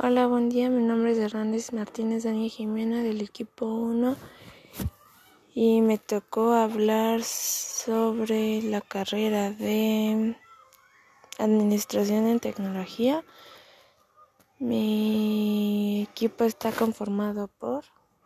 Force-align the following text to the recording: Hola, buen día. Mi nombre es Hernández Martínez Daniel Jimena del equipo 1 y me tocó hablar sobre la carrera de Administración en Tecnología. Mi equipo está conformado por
Hola, 0.00 0.28
buen 0.28 0.48
día. 0.48 0.70
Mi 0.70 0.80
nombre 0.80 1.10
es 1.10 1.18
Hernández 1.18 1.72
Martínez 1.72 2.22
Daniel 2.22 2.52
Jimena 2.52 3.02
del 3.02 3.20
equipo 3.20 3.66
1 3.66 4.14
y 5.56 5.82
me 5.82 5.98
tocó 5.98 6.52
hablar 6.52 7.24
sobre 7.24 8.62
la 8.62 8.80
carrera 8.80 9.50
de 9.50 10.36
Administración 11.40 12.28
en 12.28 12.38
Tecnología. 12.38 13.24
Mi 14.60 16.06
equipo 16.08 16.44
está 16.44 16.70
conformado 16.70 17.48
por 17.48 17.82